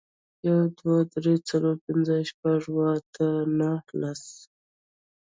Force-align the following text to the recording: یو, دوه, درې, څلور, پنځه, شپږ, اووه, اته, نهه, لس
یو, 0.47 0.59
دوه, 0.77 0.97
درې, 1.13 1.35
څلور, 1.49 1.75
پنځه, 1.85 2.15
شپږ, 2.29 2.59
اووه, 2.71 2.87
اته, 2.97 3.27
نهه, 3.59 3.79
لس 4.01 4.23